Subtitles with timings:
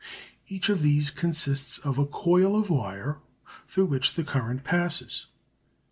[0.47, 3.19] Each of these consists of a coil of wire
[3.67, 5.27] through which the current passes.